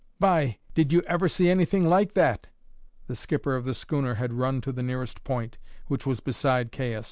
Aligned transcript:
"By! 0.19 0.57
Did 0.73 0.91
you 0.91 1.01
ever 1.03 1.29
see 1.29 1.47
anything 1.47 1.85
like 1.87 2.15
that?" 2.15 2.47
The 3.05 3.15
skipper 3.15 3.55
of 3.55 3.65
the 3.65 3.75
schooner 3.75 4.15
had 4.15 4.33
run 4.33 4.59
to 4.61 4.71
the 4.71 4.81
nearest 4.81 5.23
point, 5.23 5.59
which 5.89 6.07
was 6.07 6.19
beside 6.21 6.71
Caius. 6.71 6.99